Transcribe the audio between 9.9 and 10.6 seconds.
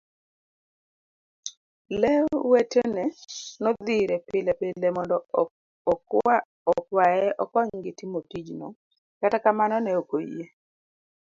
okoyie.